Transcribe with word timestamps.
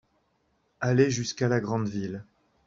Aller 0.79 1.11
jusqu'à 1.11 1.47
la 1.47 1.59
grande 1.59 1.87
ville. 1.87 2.25